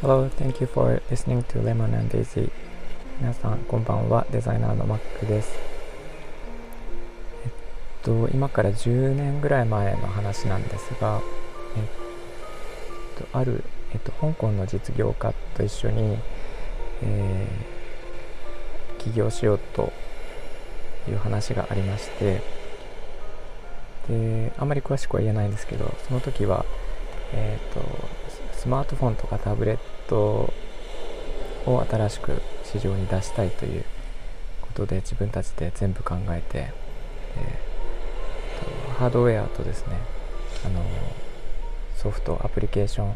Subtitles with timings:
[0.00, 2.52] Hello, thank you for listening to Lemon and Daisy.
[3.20, 4.24] 皆さん、こんばんは。
[4.30, 5.58] デザイナーのマックです。
[7.44, 7.50] えっ
[8.04, 11.20] と、今から10年ぐらい前の話なんですが、
[11.76, 16.16] えっと、ある、えっと、香港の実業家と一緒に、
[17.02, 19.92] えー、起業しようと
[21.08, 22.40] いう話がありまして
[24.08, 26.64] であまり詳しくは言えないんですけどその時は、
[27.32, 27.80] えーと、
[28.52, 30.52] スマートフォンとかタブレット
[31.66, 33.84] を新しく市場に出したいという
[34.62, 39.96] ことで自分たちで全部考えて、えー、ハードウェアとですね
[40.64, 40.82] あの
[41.96, 43.14] ソフトアプリケーション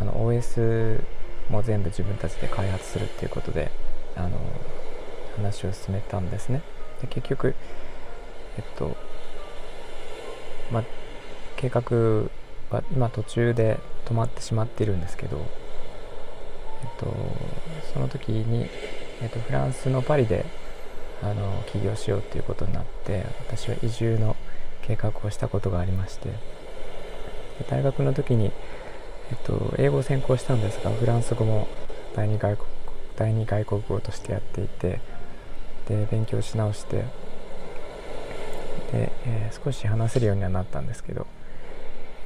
[0.00, 1.02] あの OS
[1.50, 3.72] も全部自分たちで開発するっていうことで
[4.16, 4.38] あの
[5.36, 6.62] 話を進めたんですね。
[7.00, 7.54] で結局
[8.56, 8.96] えっと
[10.72, 10.84] まあ
[11.56, 11.82] 計画
[12.70, 17.14] は今途中で止まってしまってるんですけどえっと
[17.92, 18.68] その時に、
[19.22, 20.44] えっと、フランスのパリで
[21.22, 24.34] あの起業しようっていうことになって私は移住の
[24.82, 26.30] 計画をしたことがありまして
[27.68, 28.50] 大学の時に
[29.32, 31.66] えっと、英語を専攻したんですがフランス語も
[32.14, 32.68] 第二外国
[33.16, 35.00] 第二外国語としてやっていて
[35.88, 37.04] で勉強し直して
[38.92, 41.26] で、えー、少し話せるようにはなったんですけど、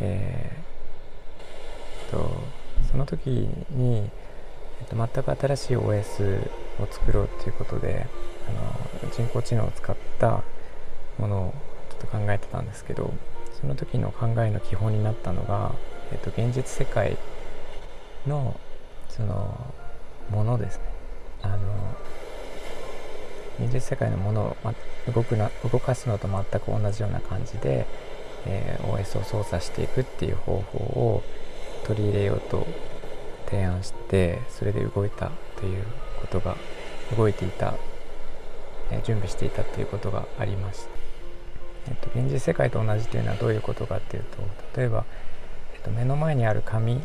[0.00, 2.30] えー、と
[2.90, 3.26] その時
[3.70, 4.10] に、
[4.80, 6.48] えっと、全く新しい OS
[6.80, 8.06] を作ろうということで
[8.48, 10.42] あの人工知能を使った
[11.18, 11.54] ものを
[11.90, 13.12] ちょっと考えてたんですけど
[13.60, 15.72] その時の考えの基本になったのが
[16.12, 17.16] えっと、現実世界
[18.26, 18.54] の
[19.08, 19.56] その
[20.30, 20.84] ものですね。
[21.42, 21.58] あの
[23.62, 24.74] 現実世界のものを、ま、
[25.12, 27.86] 動くな動かすのと全く同じような感じで、
[28.46, 31.22] えー、OS を操作していくっていう方法を
[31.84, 32.66] 取り入れようと
[33.46, 35.84] 提案してそれで動いたという
[36.20, 36.56] ことが
[37.16, 37.74] 動いていた、
[38.90, 40.90] えー、準備していたということがありました、
[41.88, 44.24] えっと、現実世界と同じというのはどういうことかっていう
[44.74, 45.04] と例えば
[45.82, 47.00] と、目の前にある紙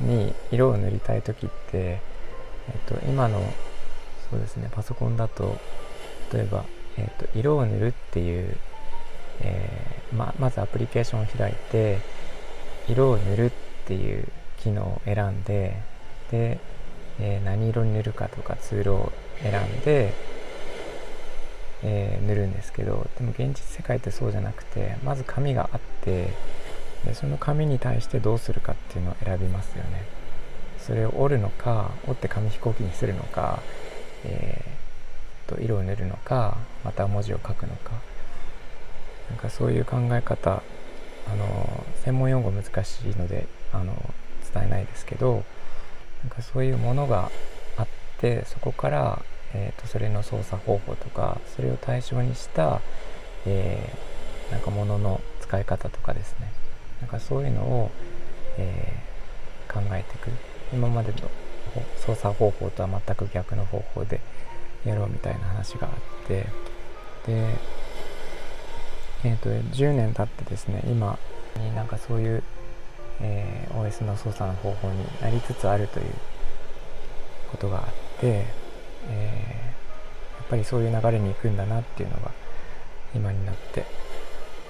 [0.00, 2.00] に色を塗りたい時って、え
[2.94, 3.40] っと、今の
[4.30, 4.68] そうですね。
[4.72, 5.58] パソコンだと
[6.32, 6.64] 例えば、
[6.96, 8.56] えっと、色を塗るっていう、
[9.40, 11.98] えー、ままずアプリケーションを開いて
[12.88, 13.50] 色を塗るっ
[13.86, 14.28] ていう
[14.62, 15.76] 機能を選んで
[16.30, 16.58] で、
[17.20, 20.12] えー、何色に塗るかとかツールを選んで、
[21.82, 26.32] えー、塗るんですけどでも現実世界ってそうじゃなくてまず紙があって
[27.04, 30.04] でその紙に対してどうするかっていうのを選びますよね。
[30.78, 33.62] それを折るのか折って紙飛行機にするのか、
[34.24, 37.92] えー、と色を塗るのかまた文字を書くのか。
[39.30, 40.62] なんかそういう考え方
[41.26, 43.94] あの専門用語難しいのであの
[44.52, 45.44] 伝えないですけど
[46.22, 47.30] なんかそういうものが
[47.76, 47.86] あっ
[48.18, 49.22] てそこから、
[49.54, 52.80] えーと、それの操作方法とかそれを対象にした、
[53.46, 56.52] えー、なんかものの使い方とかですね。
[57.00, 57.90] なんかそういうのを、
[58.58, 60.30] えー、考えていく。
[60.72, 61.12] 今まで
[62.06, 64.20] 操作方法とは全く逆の方法で
[64.84, 66.46] やろうみたいな話があって。
[67.26, 67.54] で、
[69.24, 71.18] えーと、10年経ってですね今
[71.56, 72.42] になんかそういう、
[73.20, 76.06] えー、OS の操作の方法になりつつあるという
[77.50, 77.84] ことがあっ
[78.20, 78.44] て、
[79.10, 82.30] えー、やっぱりそういう流れに行くんだなっていうのが
[83.14, 83.84] 今になって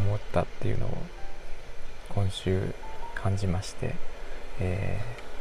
[0.00, 0.98] 思ったっていうのを
[2.08, 2.74] 今週
[3.14, 3.94] 感じまして、
[4.58, 5.31] えー、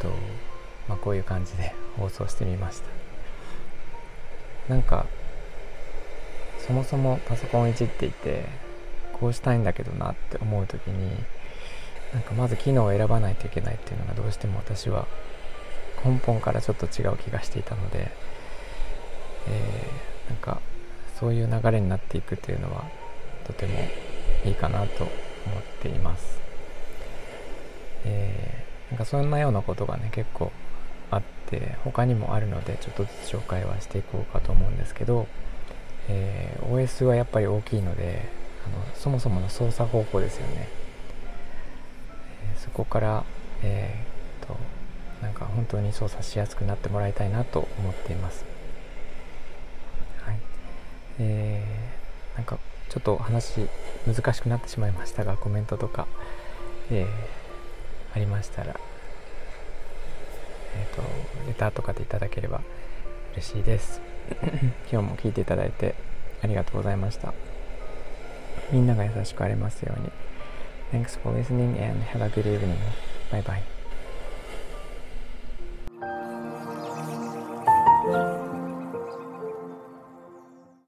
[0.00, 0.08] と、
[0.88, 2.82] まあ、こういう感じで放送してみまし
[4.66, 5.06] たなんか
[6.66, 8.44] そもそもパソコンをいじっていて
[9.14, 11.10] こうしたいんだけどなって思う時に
[12.12, 15.06] なんかまず機能を選ばないといけないっていうのがどうしても私は
[16.04, 18.10] 根本からちょっと違う気がしていたので、
[19.48, 20.60] えー、なんか
[21.18, 22.84] そういう流れになっていくっていうのは
[23.46, 23.78] とても
[24.44, 26.38] いいかなと思っています。
[28.04, 30.52] えー、なんかそんなようなことがね結構
[31.10, 35.26] あって他にもあるのでちょっとずつ紹介はしていこうかと思うんですけど、
[36.08, 38.28] えー、OS はやっぱり大きいので
[38.66, 40.68] あのそもそもの操作方法ですよね、
[42.54, 43.24] えー、そこから
[43.62, 44.56] えー、と
[45.22, 48.44] なんか本当に操作しやすくなってもらいたいなと思っています。
[50.22, 50.38] はい。
[51.18, 52.58] えー、なんか
[52.88, 53.68] ちょっと話
[54.06, 56.06] 難しくなってしまいましたがコメントとか、
[56.90, 57.08] えー、
[58.14, 58.74] ありましたら、
[60.76, 61.02] えーと、
[61.46, 62.62] レターとかでいただければ
[63.34, 64.00] 嬉しいです
[64.90, 65.94] 今日も聞いていただいて
[66.42, 67.32] ありがとうございました
[68.70, 70.10] みんなが優しくありますように
[70.90, 72.78] Thanks for listening and have a good evening.
[73.30, 73.77] Bye bye.